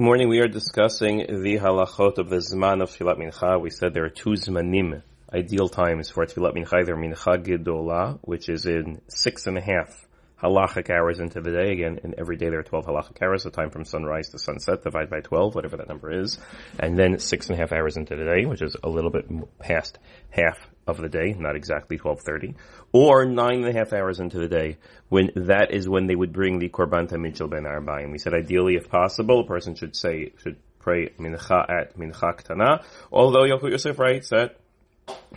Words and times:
Morning. 0.00 0.30
We 0.30 0.38
are 0.38 0.48
discussing 0.48 1.18
the 1.18 1.58
halachot 1.58 2.16
of 2.16 2.30
the 2.30 2.36
zman 2.36 2.80
of 2.82 2.88
Tfilat 2.88 3.18
Mincha. 3.18 3.60
We 3.60 3.68
said 3.68 3.92
there 3.92 4.06
are 4.06 4.08
two 4.08 4.30
zmanim, 4.30 5.02
ideal 5.30 5.68
times 5.68 6.08
for 6.08 6.24
Tfilat 6.24 6.54
Mincha. 6.54 6.80
Either 6.80 6.96
Mincha 6.96 7.44
Gedola, 7.44 8.18
which 8.22 8.48
is 8.48 8.64
in 8.64 9.02
six 9.08 9.46
and 9.46 9.58
a 9.58 9.60
half 9.60 10.06
halachic 10.42 10.90
hours 10.90 11.20
into 11.20 11.40
the 11.40 11.50
day. 11.50 11.72
Again, 11.72 12.00
in 12.02 12.14
every 12.18 12.36
day 12.36 12.48
there 12.48 12.60
are 12.60 12.64
12 12.64 12.86
halachic 12.86 13.22
hours, 13.22 13.44
the 13.44 13.50
time 13.50 13.70
from 13.70 13.84
sunrise 13.84 14.28
to 14.30 14.38
sunset, 14.38 14.82
divided 14.82 15.10
by 15.10 15.20
12, 15.20 15.54
whatever 15.54 15.76
that 15.76 15.88
number 15.88 16.10
is. 16.10 16.38
And 16.78 16.98
then 16.98 17.18
six 17.18 17.48
and 17.48 17.58
a 17.58 17.60
half 17.60 17.72
hours 17.72 17.96
into 17.96 18.16
the 18.16 18.24
day, 18.24 18.46
which 18.46 18.62
is 18.62 18.76
a 18.82 18.88
little 18.88 19.10
bit 19.10 19.26
past 19.58 19.98
half 20.30 20.58
of 20.86 20.98
the 20.98 21.08
day, 21.08 21.34
not 21.38 21.56
exactly 21.56 21.98
12.30, 21.98 22.54
or 22.92 23.24
nine 23.24 23.64
and 23.64 23.68
a 23.68 23.72
half 23.72 23.92
hours 23.92 24.20
into 24.20 24.38
the 24.38 24.48
day, 24.48 24.78
when 25.08 25.30
that 25.36 25.72
is 25.72 25.88
when 25.88 26.06
they 26.06 26.16
would 26.16 26.32
bring 26.32 26.58
the 26.58 26.68
Korban 26.68 27.08
Tamid 27.08 27.38
Ben 27.50 27.64
Arbaim. 27.64 28.10
We 28.10 28.18
said 28.18 28.34
ideally, 28.34 28.76
if 28.76 28.88
possible, 28.88 29.40
a 29.40 29.46
person 29.46 29.74
should 29.74 29.94
say, 29.94 30.32
should 30.38 30.56
pray 30.80 31.10
Mincha 31.18 31.70
at 31.70 31.96
Mincha 31.96 32.40
Ktana, 32.40 32.82
although 33.12 33.42
Yalkut 33.42 33.70
Yosef 33.70 33.98
writes 33.98 34.30
that 34.30 34.59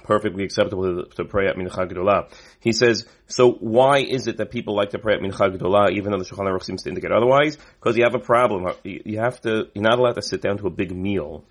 perfectly 0.03 0.43
acceptable 0.43 1.03
to, 1.03 1.15
to 1.15 1.25
pray 1.25 1.47
at 1.47 1.55
Mincha 1.55 1.89
Gedolah. 1.89 2.31
He 2.59 2.71
says, 2.71 3.07
so 3.27 3.51
why 3.51 3.99
is 3.99 4.27
it 4.27 4.37
that 4.37 4.51
people 4.51 4.75
like 4.75 4.91
to 4.91 4.99
pray 4.99 5.15
at 5.15 5.21
Mincha 5.21 5.55
Gedolah 5.55 5.91
even 5.91 6.11
though 6.11 6.17
the 6.17 6.25
Shulchan 6.25 6.47
Aruch 6.47 6.63
seems 6.63 6.83
to 6.83 6.89
indicate 6.89 7.11
otherwise? 7.11 7.57
Because 7.79 7.97
you 7.97 8.03
have 8.03 8.15
a 8.15 8.19
problem. 8.19 8.73
You 8.83 9.19
have 9.19 9.41
to, 9.41 9.67
you're 9.73 9.83
not 9.83 9.99
allowed 9.99 10.15
to 10.15 10.21
sit 10.21 10.41
down 10.41 10.57
to 10.59 10.67
a 10.67 10.69
big 10.69 10.95
meal 10.95 11.43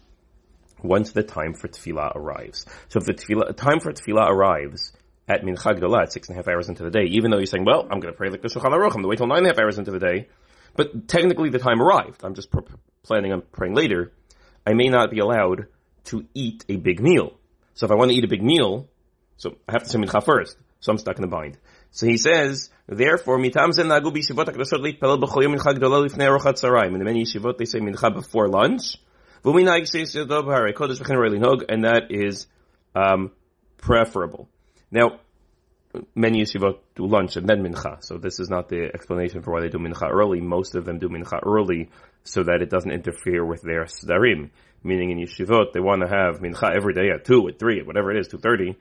once 0.83 1.13
the 1.13 1.23
time 1.23 1.55
for 1.55 1.69
tefillah 1.69 2.15
arrives. 2.15 2.67
So 2.89 2.99
if 2.99 3.07
the 3.07 3.15
tefillah, 3.15 3.57
time 3.57 3.81
for 3.81 3.93
tefillah 3.93 4.29
arrives 4.29 4.93
at 5.29 5.43
Mincha 5.43 5.79
Gedolah 5.79 6.03
at 6.03 6.13
six 6.13 6.29
and 6.29 6.37
a 6.37 6.39
half 6.39 6.49
hours 6.49 6.69
into 6.69 6.83
the 6.83 6.91
day, 6.91 7.05
even 7.11 7.31
though 7.31 7.39
you're 7.39 7.47
saying, 7.47 7.65
well, 7.65 7.83
I'm 7.83 8.01
going 8.01 8.13
to 8.13 8.17
pray 8.17 8.31
like 8.31 8.43
the 8.43 8.49
Shulchan 8.49 8.71
Aruch, 8.73 8.87
I'm 8.87 8.91
going 8.91 9.03
to 9.03 9.09
wait 9.09 9.19
till 9.19 9.27
nine 9.27 9.39
and 9.39 9.47
a 9.47 9.51
half 9.51 9.59
hours 9.59 9.79
into 9.79 9.93
the 9.93 10.01
day, 10.01 10.29
but 10.77 11.09
technically 11.09 11.51
the 11.51 11.59
time 11.59 11.81
arrived. 11.81 12.23
I'm 12.25 12.35
just 12.35 12.49
planning 13.03 13.33
on 13.33 13.43
praying 13.53 13.75
later. 13.75 14.13
I 14.67 14.75
may 14.75 14.89
not 14.89 15.11
be 15.11 15.19
allowed 15.19 15.67
to 16.05 16.27
eat 16.35 16.65
a 16.69 16.77
big 16.77 17.01
meal. 17.01 17.39
So 17.75 17.87
if 17.87 17.93
I 17.93 17.95
want 17.95 18.11
to 18.11 18.17
eat 18.17 18.25
a 18.25 18.29
big 18.29 18.43
meal, 18.43 18.89
so 19.37 19.57
I 19.69 19.73
have 19.73 19.85
to 19.85 19.89
say 19.89 19.99
mincha 19.99 20.25
first. 20.25 20.57
So 20.81 20.93
I'm 20.93 20.99
stuck 20.99 21.17
in 21.17 21.23
the 21.23 21.29
bind. 21.29 21.59
So 21.91 22.07
he 22.07 22.17
says, 22.17 22.71
therefore, 22.87 23.39
mitam 23.39 23.73
zen 23.73 23.87
nagu 23.87 24.13
b'yeshivot 24.13 24.47
ha'kadoshot 24.47 24.81
leitpelel 24.81 25.21
b'chol 25.23 25.43
yom 25.43 25.53
mincha 25.55 25.75
gdola 25.77 26.09
lifnei 26.09 26.29
arochat 26.29 26.55
tzarayim. 26.61 26.95
In 26.95 27.05
many 27.05 27.25
yeshivot, 27.25 27.59
they 27.59 27.67
say 27.67 27.81
mincha 27.81 28.13
before 28.13 28.49
lunch. 28.49 28.97
And 29.45 29.67
that 31.85 32.07
is 32.11 32.47
um, 32.95 33.31
preferable. 33.77 34.49
Now, 34.91 35.21
many 36.15 36.43
yeshivot 36.43 36.79
do 36.95 37.07
lunch 37.07 37.37
and 37.37 37.49
then 37.49 37.63
mincha. 37.63 38.03
So 38.03 38.19
this 38.19 38.41
is 38.41 38.49
not 38.49 38.69
the 38.69 38.91
explanation 38.95 39.43
for 39.43 39.53
why 39.53 39.61
they 39.61 39.69
do 39.69 39.79
mincha 39.79 40.11
early. 40.11 40.41
Most 40.41 40.75
of 40.75 40.85
them 40.85 40.99
do 40.99 41.09
mincha 41.09 41.41
early 41.45 41.91
so 42.25 42.43
that 42.45 42.63
it 42.63 42.71
doesn't 42.71 42.91
interfere 42.91 43.45
with 43.45 43.63
their 43.63 43.85
sdarim. 43.85 44.51
Meaning 44.85 45.11
in 45.11 45.19
yeshivot, 45.19 45.73
they 45.73 45.81
want 45.81 46.03
to 46.03 46.09
have 46.09 46.41
mincha 46.41 46.75
every 46.75 46.95
day 46.95 47.11
at 47.11 47.25
2, 47.25 47.49
at 47.49 47.59
3, 47.59 47.81
at 47.81 47.87
whatever 47.87 48.11
it 48.11 48.19
is, 48.19 48.29
2.30, 48.29 48.77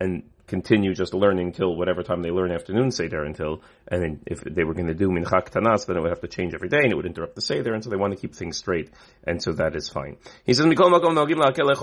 and 0.00 0.24
continue 0.46 0.94
just 0.94 1.14
learning 1.14 1.52
till 1.52 1.74
whatever 1.74 2.02
time 2.02 2.22
they 2.22 2.30
learn 2.30 2.50
afternoon 2.50 2.90
Seder 2.90 3.24
until, 3.24 3.62
and 3.88 4.02
then 4.02 4.20
if 4.26 4.40
they 4.42 4.64
were 4.64 4.74
going 4.74 4.88
to 4.88 4.94
do 4.94 5.08
mincha 5.08 5.42
ktanas, 5.48 5.86
then 5.86 5.96
it 5.96 6.00
would 6.00 6.10
have 6.10 6.20
to 6.20 6.28
change 6.28 6.54
every 6.54 6.68
day 6.68 6.80
and 6.82 6.92
it 6.92 6.96
would 6.96 7.06
interrupt 7.06 7.34
the 7.34 7.40
Seder, 7.40 7.72
and 7.72 7.82
so 7.82 7.90
they 7.90 7.96
want 7.96 8.12
to 8.12 8.18
keep 8.18 8.34
things 8.34 8.58
straight, 8.58 8.90
and 9.26 9.42
so 9.42 9.52
that 9.52 9.74
is 9.74 9.88
fine. 9.88 10.16
He 10.44 10.52
says, 10.52 10.66
Mikoma 10.66 11.00
Gom 11.00 11.14
no 11.14 11.26
gilakele 11.26 11.74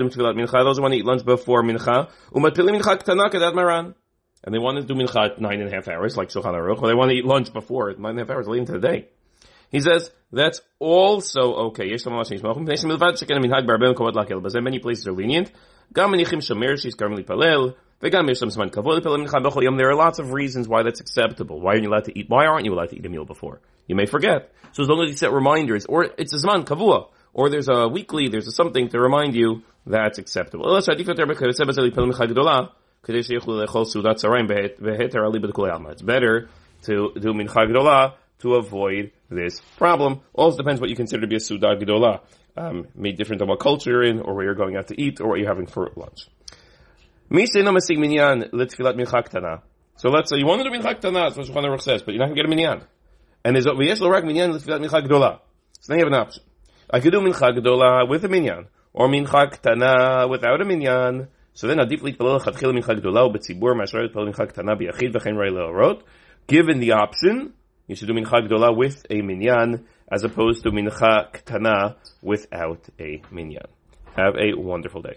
m 0.00 0.10
to 0.10 0.22
lap 0.22 0.36
mincha. 0.36 0.64
those 0.64 0.76
who 0.76 0.82
want 0.82 0.92
to 0.92 0.98
eat 0.98 1.04
lunch 1.04 1.24
before 1.24 1.62
mincha, 1.62 2.10
mincha 2.34 3.54
maran. 3.54 3.94
And 4.42 4.54
they 4.54 4.58
want 4.58 4.78
to 4.78 4.84
do 4.84 4.94
mincha 4.94 5.32
at 5.32 5.40
nine 5.40 5.60
and 5.60 5.70
a 5.70 5.74
half 5.74 5.88
hours, 5.88 6.16
like 6.16 6.30
Shulchan 6.30 6.54
Aruch, 6.54 6.80
or 6.80 6.88
they 6.88 6.94
want 6.94 7.10
to 7.10 7.16
eat 7.16 7.26
lunch 7.26 7.52
before 7.52 7.92
nine 7.92 8.12
and 8.12 8.20
a 8.20 8.22
half 8.22 8.30
hours 8.30 8.48
late 8.48 8.60
into 8.60 8.72
the 8.72 8.78
day. 8.78 9.08
He 9.70 9.80
says, 9.80 10.10
that's 10.32 10.60
also 10.78 11.54
okay. 11.70 11.88
Many 11.88 11.98
places 14.78 15.06
are 15.06 15.12
lenient. 15.12 15.52
There 15.92 16.04
are 16.04 16.08
lots 19.94 20.18
of 20.18 20.32
reasons 20.32 20.68
why 20.68 20.82
that's 20.82 21.00
acceptable. 21.00 21.60
Why 21.60 21.72
aren't 21.72 21.82
you 21.82 21.90
allowed 21.90 22.04
to 22.04 22.18
eat? 22.18 22.28
Why 22.28 22.46
aren't 22.46 22.64
you 22.64 22.72
allowed 22.72 22.90
to 22.90 22.96
eat 22.96 23.06
a 23.06 23.08
meal 23.08 23.24
before? 23.24 23.60
You 23.86 23.96
may 23.96 24.06
forget. 24.06 24.52
So 24.72 24.84
as 24.84 24.88
long 24.88 25.02
as 25.02 25.10
you 25.10 25.16
set 25.16 25.32
reminders, 25.32 25.86
or 25.86 26.04
it's 26.04 26.32
a 26.32 26.36
zman 26.36 26.64
kavua, 26.64 27.08
or 27.32 27.50
there's 27.50 27.68
a 27.68 27.88
weekly, 27.88 28.28
there's 28.28 28.46
a 28.46 28.52
something 28.52 28.88
to 28.90 29.00
remind 29.00 29.34
you, 29.34 29.64
that's 29.86 30.18
acceptable. 30.18 30.76
It's 30.76 30.86
better 30.86 31.04
to 36.82 37.12
do 37.14 37.32
mincha 37.34 37.66
to 38.40 38.56
avoid 38.56 39.12
this 39.28 39.60
problem. 39.76 40.20
Also 40.34 40.58
depends 40.58 40.80
what 40.80 40.90
you 40.90 40.96
consider 40.96 41.22
to 41.22 41.26
be 41.26 41.36
a 41.36 41.38
seudah 41.38 41.80
gedolah. 41.80 42.20
Um, 42.56 42.88
made 42.94 43.16
different 43.16 43.42
on 43.42 43.48
what 43.48 43.60
culture 43.60 43.90
you're 43.90 44.02
in, 44.02 44.20
or 44.20 44.34
where 44.34 44.44
you're 44.44 44.54
going 44.54 44.76
out 44.76 44.88
to 44.88 45.00
eat, 45.00 45.20
or 45.20 45.28
what 45.28 45.38
you're 45.38 45.48
having 45.48 45.66
for 45.66 45.90
lunch. 45.96 46.26
So 47.32 47.38
let's 50.08 50.30
say 50.30 50.38
you 50.38 50.46
wanted 50.46 50.66
a 50.66 50.70
mincha 50.70 50.98
ktana, 50.98 51.26
that's 51.26 51.36
what 51.36 51.46
Shulchan 51.46 51.64
Aruch 51.64 51.82
says, 51.82 52.02
but 52.02 52.12
you're 52.12 52.18
not 52.18 52.34
going 52.34 52.36
to 52.36 52.42
get 52.42 52.46
a 52.46 52.48
minyan. 52.48 52.82
And 53.44 53.54
there's 53.54 53.66
a, 53.66 53.72
l'rak 53.72 54.24
minyan 54.24 54.52
l'tfilat 54.52 54.80
minchak. 54.80 55.40
So 55.80 55.92
now 55.92 55.96
you 55.96 56.04
have 56.04 56.08
an 56.08 56.14
option. 56.14 56.42
I 56.90 56.98
could 56.98 57.12
do 57.12 57.20
mincha 57.20 57.56
gedolah 57.56 58.08
with 58.08 58.24
a 58.24 58.28
minyan, 58.28 58.66
or 58.92 59.06
mincha 59.06 59.54
ktana 59.54 60.28
without 60.28 60.60
a 60.60 60.64
minyan. 60.64 61.28
So 61.52 61.68
then 61.68 61.78
עדיף 61.78 62.02
להתפלל 62.02 62.36
לכתחילה 62.36 62.72
mincha 62.72 63.00
gedolah 63.00 63.26
ובציבור 63.26 63.74
מאשר 63.74 63.98
להתפלל 63.98 64.32
mincha 64.32 64.52
ktana 64.52 64.74
ביחיד 64.74 65.16
וכן 65.16 65.36
ראי 65.36 65.50
להורות. 65.50 66.02
Given 66.48 66.80
the 66.80 66.92
option, 66.92 67.52
you 67.90 67.96
should 67.96 68.06
do 68.06 68.14
mincha 68.14 68.46
gdola 68.46 68.74
with 68.74 69.04
a 69.10 69.20
minyan, 69.20 69.84
as 70.10 70.22
opposed 70.22 70.62
to 70.62 70.70
mincha 70.70 71.32
ktana 71.32 71.96
without 72.22 72.88
a 73.00 73.20
minyan. 73.32 73.66
Have 74.16 74.36
a 74.36 74.54
wonderful 74.54 75.02
day. 75.02 75.16